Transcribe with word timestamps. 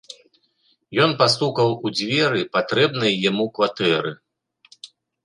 Ён 1.03 1.11
пастукаў 1.19 1.69
у 1.87 1.91
дзверы 1.97 2.41
патрэбнай 2.57 3.13
яму 3.29 3.45
кватэры. 3.59 4.15